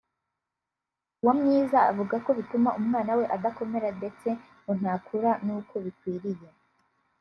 Uwamwiza 1.21 1.77
avuga 1.91 2.15
ko 2.25 2.29
bituma 2.37 2.69
umwana 2.79 3.11
we 3.19 3.25
adakomera 3.35 3.89
ndetse 3.99 4.27
ngo 4.63 4.71
ntakura 4.79 5.31
n’uko 5.45 5.73
bikwiriye 5.83 6.47